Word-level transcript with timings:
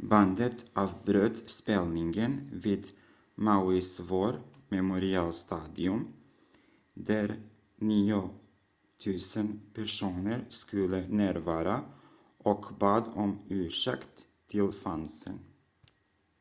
bandet 0.00 0.56
avbröt 0.72 1.50
spelningen 1.50 2.50
vid 2.52 2.88
mauis 3.34 4.00
war 4.00 4.40
memorial 4.68 5.32
stadium 5.32 6.06
där 6.94 7.36
9 7.76 8.14
000 9.36 9.58
personer 9.74 10.44
skulle 10.48 11.08
närvara 11.08 11.82
och 12.38 12.66
bad 12.78 13.02
om 13.14 13.38
ursäkt 13.48 14.26
till 14.48 14.72
fansen 14.72 15.38